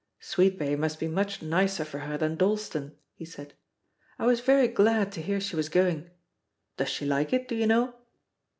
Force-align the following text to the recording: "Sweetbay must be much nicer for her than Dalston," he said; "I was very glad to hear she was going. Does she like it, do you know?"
"Sweetbay 0.19 0.75
must 0.79 0.99
be 0.99 1.07
much 1.07 1.43
nicer 1.43 1.85
for 1.85 1.99
her 1.99 2.17
than 2.17 2.35
Dalston," 2.35 2.95
he 3.13 3.23
said; 3.23 3.53
"I 4.17 4.25
was 4.25 4.39
very 4.39 4.67
glad 4.67 5.11
to 5.11 5.21
hear 5.21 5.39
she 5.39 5.55
was 5.55 5.69
going. 5.69 6.09
Does 6.77 6.89
she 6.89 7.05
like 7.05 7.33
it, 7.33 7.47
do 7.47 7.53
you 7.53 7.67
know?" 7.67 7.93